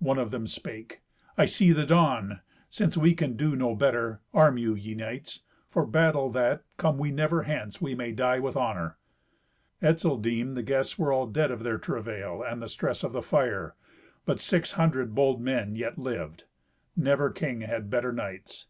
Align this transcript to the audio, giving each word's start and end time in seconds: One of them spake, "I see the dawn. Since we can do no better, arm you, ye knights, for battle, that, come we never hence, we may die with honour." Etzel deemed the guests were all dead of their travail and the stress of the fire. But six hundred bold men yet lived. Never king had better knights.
One 0.00 0.18
of 0.18 0.32
them 0.32 0.48
spake, 0.48 1.02
"I 1.38 1.44
see 1.44 1.70
the 1.70 1.86
dawn. 1.86 2.40
Since 2.68 2.96
we 2.96 3.14
can 3.14 3.36
do 3.36 3.54
no 3.54 3.76
better, 3.76 4.20
arm 4.34 4.58
you, 4.58 4.74
ye 4.74 4.92
knights, 4.96 5.44
for 5.70 5.86
battle, 5.86 6.30
that, 6.30 6.64
come 6.78 6.98
we 6.98 7.12
never 7.12 7.44
hence, 7.44 7.80
we 7.80 7.94
may 7.94 8.10
die 8.10 8.40
with 8.40 8.56
honour." 8.56 8.96
Etzel 9.80 10.16
deemed 10.16 10.56
the 10.56 10.64
guests 10.64 10.98
were 10.98 11.12
all 11.12 11.28
dead 11.28 11.52
of 11.52 11.62
their 11.62 11.78
travail 11.78 12.42
and 12.42 12.60
the 12.60 12.68
stress 12.68 13.04
of 13.04 13.12
the 13.12 13.22
fire. 13.22 13.76
But 14.24 14.40
six 14.40 14.72
hundred 14.72 15.14
bold 15.14 15.40
men 15.40 15.76
yet 15.76 15.96
lived. 15.96 16.42
Never 16.96 17.30
king 17.30 17.60
had 17.60 17.88
better 17.88 18.10
knights. 18.12 18.66